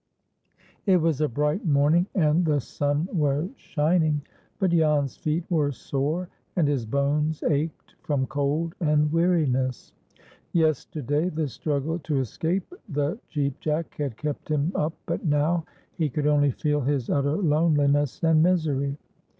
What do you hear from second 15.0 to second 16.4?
but now he could